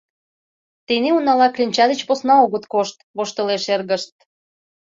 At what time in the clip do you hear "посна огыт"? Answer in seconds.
2.07-2.65